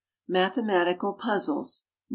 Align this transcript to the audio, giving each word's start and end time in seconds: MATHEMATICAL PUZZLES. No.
MATHEMATICAL 0.29 1.13
PUZZLES. 1.13 1.85
No. 1.85 1.87